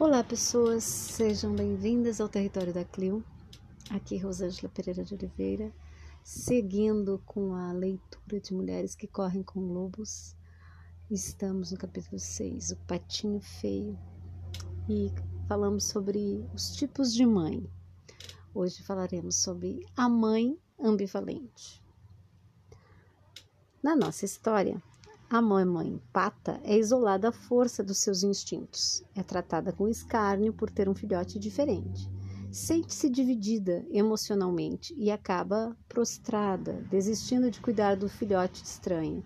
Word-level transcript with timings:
Olá, 0.00 0.22
pessoas, 0.22 0.84
sejam 0.84 1.52
bem-vindas 1.56 2.20
ao 2.20 2.28
território 2.28 2.72
da 2.72 2.84
Clio. 2.84 3.24
Aqui 3.90 4.16
Rosângela 4.16 4.68
Pereira 4.68 5.02
de 5.02 5.12
Oliveira, 5.12 5.74
seguindo 6.22 7.20
com 7.26 7.52
a 7.52 7.72
leitura 7.72 8.40
de 8.40 8.54
Mulheres 8.54 8.94
que 8.94 9.08
Correm 9.08 9.42
com 9.42 9.58
Lobos. 9.58 10.36
Estamos 11.10 11.72
no 11.72 11.78
capítulo 11.78 12.16
6, 12.16 12.70
O 12.70 12.76
Patinho 12.86 13.40
Feio, 13.40 13.98
e 14.88 15.12
falamos 15.48 15.88
sobre 15.88 16.48
os 16.54 16.76
tipos 16.76 17.12
de 17.12 17.26
mãe. 17.26 17.68
Hoje 18.54 18.84
falaremos 18.84 19.34
sobre 19.34 19.84
a 19.96 20.08
mãe 20.08 20.56
ambivalente. 20.78 21.82
Na 23.82 23.96
nossa 23.96 24.24
história, 24.24 24.80
a 25.30 25.42
mãe 25.42 26.00
pata 26.10 26.58
é 26.64 26.78
isolada 26.78 27.28
à 27.28 27.32
força 27.32 27.84
dos 27.84 27.98
seus 27.98 28.22
instintos, 28.22 29.04
é 29.14 29.22
tratada 29.22 29.72
com 29.72 29.86
escárnio 29.86 30.54
por 30.54 30.70
ter 30.70 30.88
um 30.88 30.94
filhote 30.94 31.38
diferente. 31.38 32.10
Sente-se 32.50 33.10
dividida 33.10 33.84
emocionalmente 33.90 34.94
e 34.96 35.10
acaba 35.10 35.76
prostrada, 35.86 36.82
desistindo 36.90 37.50
de 37.50 37.60
cuidar 37.60 37.94
do 37.94 38.08
filhote 38.08 38.64
estranho. 38.64 39.22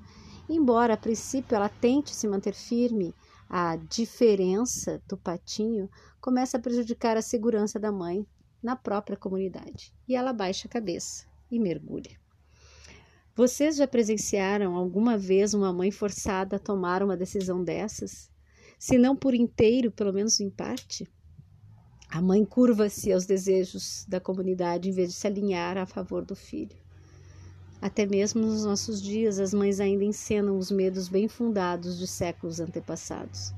Embora 0.49 0.95
a 0.95 0.97
princípio 0.97 1.55
ela 1.55 1.69
tente 1.69 2.13
se 2.13 2.27
manter 2.27 2.55
firme, 2.55 3.15
a 3.49 3.77
diferença 3.77 5.01
do 5.07 5.17
patinho 5.17 5.89
começa 6.21 6.57
a 6.57 6.61
prejudicar 6.61 7.17
a 7.17 7.23
segurança 7.23 7.79
da 7.79 7.93
mãe 7.93 8.27
na 8.61 8.75
própria 8.75 9.17
comunidade 9.17 9.95
e 10.09 10.17
ela 10.17 10.33
baixa 10.33 10.67
a 10.67 10.71
cabeça 10.71 11.27
e 11.49 11.61
mergulha. 11.61 12.22
Vocês 13.35 13.77
já 13.77 13.87
presenciaram 13.87 14.77
alguma 14.77 15.17
vez 15.17 15.55
uma 15.55 15.73
mãe 15.73 15.91
forçada 15.91 16.57
a 16.57 16.59
tomar 16.59 17.03
uma 17.03 17.17
decisão 17.17 17.65
dessas? 17.65 18.31
Se 18.79 18.99
não 18.99 19.17
por 19.17 19.35
inteiro, 19.35 19.91
pelo 19.91 20.13
menos 20.13 20.39
em 20.39 20.51
parte? 20.51 21.11
A 22.11 22.21
mãe 22.21 22.45
curva-se 22.45 23.11
aos 23.11 23.25
desejos 23.25 24.05
da 24.07 24.21
comunidade 24.21 24.91
em 24.91 24.93
vez 24.93 25.09
de 25.09 25.15
se 25.15 25.27
alinhar 25.27 25.79
a 25.79 25.87
favor 25.87 26.27
do 26.27 26.37
filho. 26.37 26.77
Até 27.81 28.05
mesmo 28.05 28.43
nos 28.43 28.67
nossos 28.67 29.01
dias, 29.01 29.39
as 29.39 29.55
mães 29.55 29.81
ainda 29.81 30.05
encenam 30.05 30.59
os 30.59 30.71
medos 30.71 31.09
bem 31.09 31.27
fundados 31.27 31.99
de 31.99 32.07
séculos 32.07 32.61
antepassados. 32.61 33.55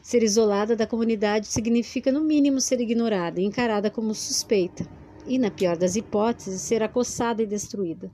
Ser 0.00 0.22
isolada 0.22 0.76
da 0.76 0.86
comunidade 0.86 1.48
significa, 1.48 2.12
no 2.12 2.22
mínimo, 2.22 2.60
ser 2.60 2.80
ignorada 2.80 3.40
e 3.40 3.44
encarada 3.44 3.90
como 3.90 4.14
suspeita, 4.14 4.88
e, 5.26 5.36
na 5.36 5.50
pior 5.50 5.76
das 5.76 5.96
hipóteses, 5.96 6.60
ser 6.60 6.80
acossada 6.80 7.42
e 7.42 7.46
destruída. 7.46 8.08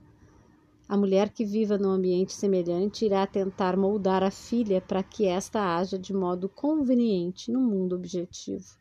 A 0.87 0.95
mulher 0.95 1.29
que 1.29 1.43
viva 1.43 1.79
num 1.79 1.89
ambiente 1.89 2.31
semelhante 2.31 3.05
irá 3.05 3.25
tentar 3.25 3.75
moldar 3.75 4.21
a 4.21 4.29
filha 4.29 4.79
para 4.79 5.01
que 5.01 5.25
esta 5.25 5.75
haja 5.75 5.97
de 5.97 6.13
modo 6.13 6.47
conveniente 6.47 7.51
no 7.51 7.59
mundo 7.59 7.95
objetivo. 7.95 8.77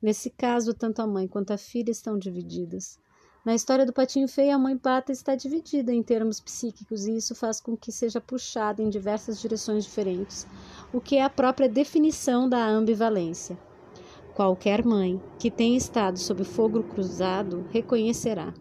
Nesse 0.00 0.30
caso, 0.30 0.72
tanto 0.72 1.02
a 1.02 1.06
mãe 1.06 1.28
quanto 1.28 1.52
a 1.52 1.58
filha 1.58 1.90
estão 1.90 2.18
divididas. 2.18 2.98
Na 3.44 3.54
história 3.54 3.84
do 3.84 3.92
patinho 3.92 4.26
feio, 4.26 4.54
a 4.54 4.58
mãe 4.58 4.78
pata 4.78 5.12
está 5.12 5.34
dividida 5.34 5.92
em 5.92 6.02
termos 6.02 6.40
psíquicos 6.40 7.06
e 7.06 7.16
isso 7.16 7.34
faz 7.34 7.60
com 7.60 7.76
que 7.76 7.92
seja 7.92 8.18
puxada 8.18 8.82
em 8.82 8.88
diversas 8.88 9.38
direções 9.38 9.84
diferentes, 9.84 10.46
o 10.90 11.00
que 11.02 11.16
é 11.16 11.22
a 11.22 11.28
própria 11.28 11.68
definição 11.68 12.48
da 12.48 12.66
ambivalência. 12.66 13.58
Qualquer 14.34 14.82
mãe 14.82 15.22
que 15.38 15.50
tenha 15.50 15.76
estado 15.76 16.18
sob 16.18 16.42
fogo 16.44 16.82
cruzado 16.82 17.66
reconhecerá. 17.70 18.54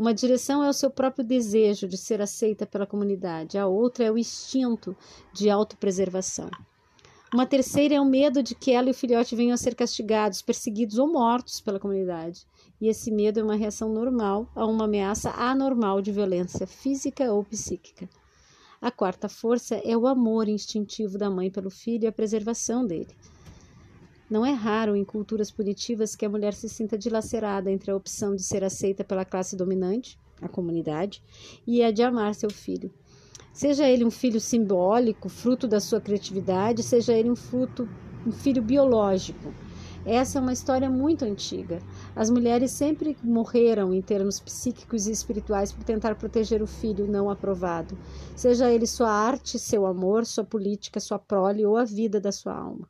Uma 0.00 0.14
direção 0.14 0.64
é 0.64 0.70
o 0.70 0.72
seu 0.72 0.90
próprio 0.90 1.22
desejo 1.22 1.86
de 1.86 1.98
ser 1.98 2.22
aceita 2.22 2.64
pela 2.64 2.86
comunidade, 2.86 3.58
a 3.58 3.66
outra 3.66 4.06
é 4.06 4.10
o 4.10 4.16
instinto 4.16 4.96
de 5.30 5.50
autopreservação. 5.50 6.50
Uma 7.34 7.44
terceira 7.44 7.96
é 7.96 8.00
o 8.00 8.04
medo 8.06 8.42
de 8.42 8.54
que 8.54 8.72
ela 8.72 8.88
e 8.88 8.92
o 8.92 8.94
filhote 8.94 9.36
venham 9.36 9.52
a 9.52 9.58
ser 9.58 9.74
castigados, 9.74 10.40
perseguidos 10.40 10.96
ou 10.96 11.06
mortos 11.06 11.60
pela 11.60 11.78
comunidade. 11.78 12.46
E 12.80 12.88
esse 12.88 13.10
medo 13.10 13.40
é 13.40 13.44
uma 13.44 13.56
reação 13.56 13.92
normal 13.92 14.48
a 14.56 14.64
uma 14.64 14.86
ameaça 14.86 15.32
anormal 15.32 16.00
de 16.00 16.12
violência 16.12 16.66
física 16.66 17.30
ou 17.30 17.44
psíquica. 17.44 18.08
A 18.80 18.90
quarta 18.90 19.28
força 19.28 19.74
é 19.84 19.94
o 19.94 20.06
amor 20.06 20.48
instintivo 20.48 21.18
da 21.18 21.28
mãe 21.28 21.50
pelo 21.50 21.68
filho 21.68 22.04
e 22.04 22.06
a 22.06 22.12
preservação 22.12 22.86
dele. 22.86 23.14
Não 24.30 24.46
é 24.46 24.52
raro 24.52 24.94
em 24.94 25.04
culturas 25.04 25.50
punitivas 25.50 26.14
que 26.14 26.24
a 26.24 26.28
mulher 26.28 26.54
se 26.54 26.68
sinta 26.68 26.96
dilacerada 26.96 27.68
entre 27.68 27.90
a 27.90 27.96
opção 27.96 28.36
de 28.36 28.44
ser 28.44 28.62
aceita 28.62 29.02
pela 29.02 29.24
classe 29.24 29.56
dominante, 29.56 30.16
a 30.40 30.48
comunidade, 30.48 31.20
e 31.66 31.82
a 31.82 31.90
de 31.90 32.00
amar 32.04 32.36
seu 32.36 32.48
filho. 32.48 32.92
Seja 33.52 33.88
ele 33.88 34.04
um 34.04 34.10
filho 34.10 34.40
simbólico, 34.40 35.28
fruto 35.28 35.66
da 35.66 35.80
sua 35.80 36.00
criatividade, 36.00 36.84
seja 36.84 37.12
ele 37.12 37.28
um 37.28 37.34
fruto, 37.34 37.88
um 38.24 38.30
filho 38.30 38.62
biológico. 38.62 39.52
Essa 40.06 40.38
é 40.38 40.40
uma 40.40 40.52
história 40.52 40.88
muito 40.88 41.24
antiga. 41.24 41.80
As 42.14 42.30
mulheres 42.30 42.70
sempre 42.70 43.16
morreram 43.24 43.92
em 43.92 44.00
termos 44.00 44.38
psíquicos 44.38 45.08
e 45.08 45.10
espirituais 45.10 45.72
por 45.72 45.82
tentar 45.82 46.14
proteger 46.14 46.62
o 46.62 46.68
filho 46.68 47.10
não 47.10 47.28
aprovado, 47.28 47.98
seja 48.36 48.70
ele 48.70 48.86
sua 48.86 49.10
arte, 49.10 49.58
seu 49.58 49.84
amor, 49.86 50.24
sua 50.24 50.44
política, 50.44 51.00
sua 51.00 51.18
prole 51.18 51.66
ou 51.66 51.76
a 51.76 51.84
vida 51.84 52.20
da 52.20 52.30
sua 52.30 52.54
alma. 52.54 52.88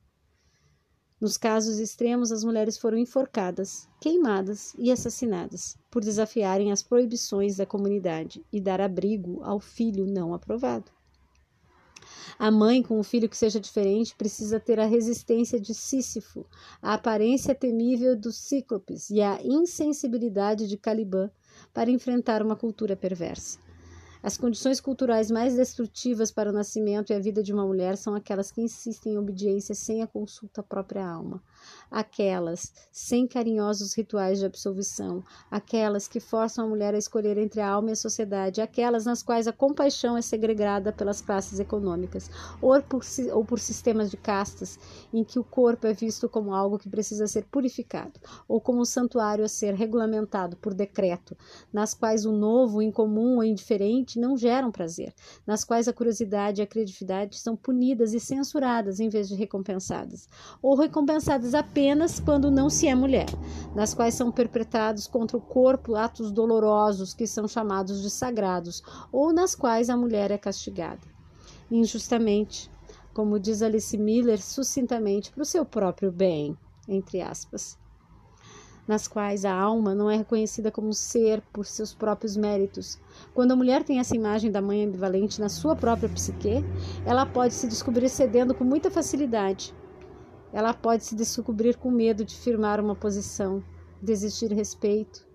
Nos 1.21 1.37
casos 1.37 1.79
extremos, 1.79 2.33
as 2.33 2.43
mulheres 2.43 2.79
foram 2.79 2.97
enforcadas, 2.97 3.87
queimadas 4.01 4.73
e 4.79 4.91
assassinadas 4.91 5.77
por 5.91 6.03
desafiarem 6.03 6.73
as 6.73 6.83
proibições 6.83 7.57
da 7.57 7.67
comunidade 7.67 8.43
e 8.51 8.59
dar 8.59 8.81
abrigo 8.81 9.43
ao 9.45 9.61
filho 9.61 10.07
não 10.07 10.33
aprovado. 10.33 10.91
A 12.39 12.51
mãe 12.51 12.83
com 12.83 12.99
um 12.99 13.03
filho 13.03 13.29
que 13.29 13.37
seja 13.37 13.61
diferente 13.61 14.17
precisa 14.17 14.59
ter 14.59 14.81
a 14.81 14.87
resistência 14.87 15.61
de 15.61 15.75
Sísifo, 15.75 16.47
a 16.81 16.95
aparência 16.95 17.55
temível 17.55 18.17
dos 18.17 18.37
cíclopes 18.39 19.11
e 19.11 19.21
a 19.21 19.39
insensibilidade 19.45 20.67
de 20.67 20.79
Caliban 20.79 21.31
para 21.75 21.91
enfrentar 21.91 22.43
uma 22.43 22.57
cultura 22.57 22.97
perversa. 22.97 23.59
As 24.23 24.37
condições 24.37 24.81
culturais 24.81 25.31
mais 25.31 25.55
destrutivas 25.55 26.31
para 26.31 26.51
o 26.51 26.53
nascimento 26.53 27.11
e 27.11 27.15
a 27.15 27.19
vida 27.19 27.43
de 27.43 27.55
uma 27.55 27.65
mulher 27.65 27.97
são 27.97 28.15
aquelas 28.15 28.53
que 28.53 28.61
insistem 28.61 29.15
em 29.15 29.19
obediência 29.19 29.75
sem 29.75 30.03
a 30.03 30.07
consulta 30.07 30.61
à 30.61 30.65
própria 30.65 31.09
alma, 31.09 31.43
aquelas 31.91 32.71
sem 32.93 33.27
carinhosos 33.27 33.95
rituais 33.95 34.39
de 34.39 34.45
absolvição, 34.45 35.25
aquelas 35.51 36.07
que 36.07 36.21
forçam 36.21 36.67
a 36.67 36.69
mulher 36.69 36.95
a 36.95 36.99
escolher 36.99 37.39
entre 37.39 37.63
a 37.63 37.69
alma 37.71 37.89
e 37.89 37.93
a 37.93 37.97
sociedade, 37.97 38.61
aquelas 38.61 39.07
nas 39.07 39.23
quais 39.23 39.49
a 39.49 39.55
compaixão 39.55 40.19
é 40.19 40.23
segregada 40.23 40.93
pelas 40.93 41.23
classes 41.23 41.59
econômicas, 41.59 42.31
ou 42.61 42.81
por, 42.83 43.03
ou 43.33 43.43
por 43.43 43.59
sistemas 43.59 44.11
de 44.11 44.19
castas, 44.19 44.79
em 45.15 45.25
que 45.25 45.39
o 45.39 45.45
corpo 45.45 45.87
é 45.87 45.95
visto 45.95 46.29
como 46.29 46.55
algo 46.55 46.79
que 46.79 46.91
precisa 46.91 47.27
ser 47.27 47.45
purificado, 47.45 48.21
ou 48.47 48.61
como 48.61 48.83
um 48.83 48.85
santuário 48.85 49.47
a 49.47 49.49
ser 49.49 49.75
regulamentado 49.75 50.59
por 50.59 50.75
decreto, 50.75 51.35
nas 51.73 51.95
quais 51.95 52.27
o 52.27 52.33
novo, 52.33 52.79
o 52.79 52.83
incomum 52.83 53.37
ou 53.37 53.45
indiferente 53.45 54.10
não 54.19 54.37
geram 54.37 54.71
prazer, 54.71 55.15
nas 55.47 55.63
quais 55.65 55.87
a 55.87 55.93
curiosidade 55.93 56.61
e 56.61 56.65
a 56.65 56.67
criatividade 56.67 57.39
são 57.39 57.55
punidas 57.55 58.15
e 58.15 58.21
censuradas 58.21 59.01
em 59.01 59.09
vez 59.09 59.29
de 59.29 59.35
recompensadas, 59.35 60.29
ou 60.63 60.75
recompensadas 60.75 61.55
apenas 61.55 62.19
quando 62.19 62.51
não 62.51 62.71
se 62.71 62.89
é 62.89 62.95
mulher, 62.95 63.29
nas 63.75 63.95
quais 63.95 64.15
são 64.15 64.33
perpetrados 64.33 65.07
contra 65.07 65.37
o 65.37 65.41
corpo 65.41 65.95
atos 65.95 66.31
dolorosos 66.33 67.15
que 67.15 67.27
são 67.27 67.47
chamados 67.47 68.03
de 68.03 68.11
sagrados, 68.11 68.83
ou 69.13 69.33
nas 69.33 69.55
quais 69.55 69.91
a 69.91 69.97
mulher 69.97 70.31
é 70.31 70.39
castigada. 70.39 71.07
Injustamente, 71.71 72.71
como 73.13 73.39
diz 73.39 73.63
Alice 73.63 73.97
Miller 73.97 74.43
sucintamente, 74.43 75.31
para 75.31 75.43
o 75.43 75.47
seu 75.47 75.65
próprio 75.65 76.11
bem, 76.11 76.57
entre 76.89 77.21
aspas 77.21 77.79
nas 78.87 79.07
quais 79.07 79.45
a 79.45 79.53
alma 79.53 79.95
não 79.95 80.11
é 80.11 80.17
reconhecida 80.17 80.71
como 80.71 80.93
ser 80.93 81.41
por 81.53 81.67
seus 81.67 81.95
próprios 81.95 82.37
méritos. 82.37 82.99
Quando 83.35 83.53
a 83.53 83.57
mulher 83.57 83.85
tem 83.85 83.99
essa 83.99 84.17
imagem 84.17 84.51
da 84.51 84.61
mãe 84.61 84.85
ambivalente 84.85 85.41
na 85.41 85.49
sua 85.49 85.77
própria 85.77 86.09
psique, 86.09 86.65
ela 87.05 87.25
pode 87.27 87.55
se 87.55 87.67
descobrir 87.67 88.09
cedendo 88.09 88.55
com 88.55 88.65
muita 88.65 88.91
facilidade. 88.91 89.75
Ela 90.53 90.75
pode 90.75 91.05
se 91.05 91.15
descobrir 91.15 91.77
com 91.77 91.91
medo 91.91 92.25
de 92.25 92.37
firmar 92.37 92.81
uma 92.81 92.97
posição, 92.97 93.63
de 94.03 94.15
respeito, 94.55 95.27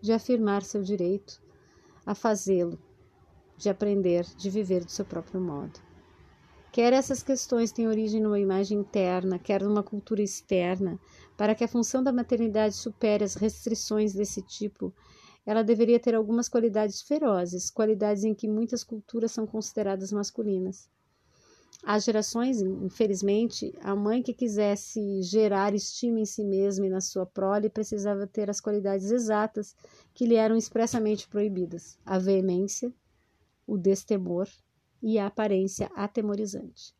de 0.00 0.12
afirmar 0.12 0.62
seu 0.62 0.82
direito 0.82 1.40
a 2.04 2.14
fazê-lo, 2.14 2.78
de 3.56 3.68
aprender, 3.68 4.26
de 4.36 4.50
viver 4.50 4.84
do 4.84 4.90
seu 4.90 5.04
próprio 5.04 5.40
modo. 5.40 5.87
Quer 6.70 6.92
essas 6.92 7.22
questões 7.22 7.72
tenham 7.72 7.90
origem 7.90 8.20
numa 8.20 8.38
imagem 8.38 8.78
interna, 8.78 9.38
quer 9.38 9.62
numa 9.62 9.82
cultura 9.82 10.22
externa, 10.22 10.98
para 11.36 11.54
que 11.54 11.64
a 11.64 11.68
função 11.68 12.02
da 12.02 12.12
maternidade 12.12 12.74
supere 12.74 13.24
as 13.24 13.34
restrições 13.34 14.12
desse 14.12 14.42
tipo, 14.42 14.92
ela 15.46 15.64
deveria 15.64 15.98
ter 15.98 16.14
algumas 16.14 16.46
qualidades 16.46 17.00
ferozes, 17.00 17.70
qualidades 17.70 18.22
em 18.22 18.34
que 18.34 18.46
muitas 18.46 18.84
culturas 18.84 19.32
são 19.32 19.46
consideradas 19.46 20.12
masculinas. 20.12 20.90
Há 21.82 21.98
gerações, 21.98 22.60
infelizmente, 22.60 23.72
a 23.80 23.96
mãe 23.96 24.22
que 24.22 24.34
quisesse 24.34 25.22
gerar 25.22 25.74
estima 25.74 26.20
em 26.20 26.26
si 26.26 26.44
mesma 26.44 26.86
e 26.86 26.90
na 26.90 27.00
sua 27.00 27.24
prole 27.24 27.70
precisava 27.70 28.26
ter 28.26 28.50
as 28.50 28.60
qualidades 28.60 29.10
exatas 29.10 29.74
que 30.12 30.26
lhe 30.26 30.34
eram 30.34 30.56
expressamente 30.56 31.28
proibidas: 31.28 31.96
a 32.04 32.18
veemência, 32.18 32.92
o 33.66 33.78
destemor 33.78 34.48
e 35.02 35.18
a 35.18 35.26
aparência 35.26 35.90
atemorizante. 35.94 36.94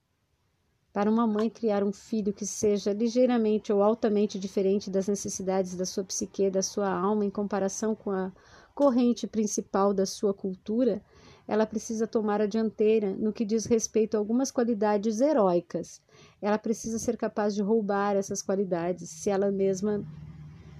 Para 0.92 1.10
uma 1.10 1.26
mãe 1.26 1.50
criar 1.50 1.84
um 1.84 1.92
filho 1.92 2.32
que 2.32 2.46
seja 2.46 2.92
ligeiramente 2.92 3.72
ou 3.72 3.82
altamente 3.82 4.38
diferente 4.38 4.90
das 4.90 5.06
necessidades 5.06 5.76
da 5.76 5.84
sua 5.84 6.02
psique, 6.02 6.50
da 6.50 6.62
sua 6.62 6.90
alma, 6.90 7.24
em 7.24 7.30
comparação 7.30 7.94
com 7.94 8.10
a 8.10 8.32
corrente 8.74 9.26
principal 9.26 9.92
da 9.92 10.06
sua 10.06 10.32
cultura, 10.32 11.02
ela 11.46 11.66
precisa 11.66 12.06
tomar 12.06 12.40
a 12.40 12.46
dianteira 12.46 13.14
no 13.14 13.32
que 13.32 13.44
diz 13.44 13.64
respeito 13.64 14.14
a 14.14 14.18
algumas 14.18 14.50
qualidades 14.50 15.20
heróicas. 15.20 16.02
Ela 16.42 16.58
precisa 16.58 16.98
ser 16.98 17.16
capaz 17.16 17.54
de 17.54 17.62
roubar 17.62 18.16
essas 18.16 18.42
qualidades, 18.42 19.08
se 19.08 19.30
ela 19.30 19.50
mesma 19.50 20.04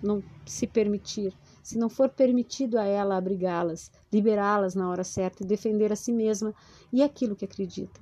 não 0.02 0.22
se 0.46 0.66
permitir, 0.66 1.34
se 1.68 1.76
não 1.76 1.90
for 1.90 2.08
permitido 2.08 2.78
a 2.78 2.84
ela 2.86 3.18
abrigá-las, 3.18 3.92
liberá-las 4.10 4.74
na 4.74 4.88
hora 4.88 5.04
certa 5.04 5.42
e 5.42 5.46
defender 5.46 5.92
a 5.92 5.96
si 5.96 6.14
mesma 6.14 6.54
e 6.90 7.02
aquilo 7.02 7.36
que 7.36 7.44
acredita. 7.44 8.00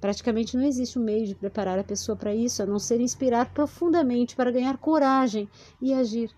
Praticamente 0.00 0.56
não 0.56 0.64
existe 0.64 0.98
um 0.98 1.04
meio 1.04 1.26
de 1.26 1.34
preparar 1.34 1.78
a 1.78 1.84
pessoa 1.84 2.16
para 2.16 2.34
isso, 2.34 2.62
a 2.62 2.66
não 2.66 2.78
ser 2.78 3.02
inspirar 3.02 3.52
profundamente 3.52 4.34
para 4.34 4.50
ganhar 4.50 4.78
coragem 4.78 5.46
e 5.78 5.92
agir. 5.92 6.34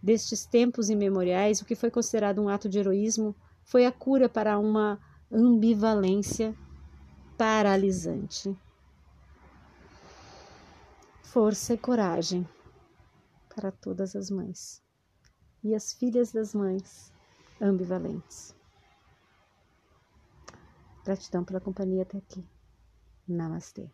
Destes 0.00 0.46
tempos 0.46 0.90
imemoriais, 0.90 1.60
o 1.60 1.64
que 1.64 1.74
foi 1.74 1.90
considerado 1.90 2.40
um 2.40 2.48
ato 2.48 2.68
de 2.68 2.78
heroísmo 2.78 3.34
foi 3.64 3.84
a 3.84 3.90
cura 3.90 4.28
para 4.28 4.60
uma 4.60 5.00
ambivalência 5.28 6.54
paralisante. 7.36 8.56
Força 11.24 11.74
e 11.74 11.78
coragem 11.78 12.48
para 13.52 13.72
todas 13.72 14.14
as 14.14 14.30
mães 14.30 14.85
e 15.66 15.74
as 15.74 15.92
filhas 15.92 16.30
das 16.30 16.54
mães 16.54 17.12
ambivalentes. 17.60 18.54
Gratidão 21.04 21.44
pela 21.44 21.60
companhia 21.60 22.02
até 22.02 22.18
aqui. 22.18 22.46
Namastê. 23.26 23.90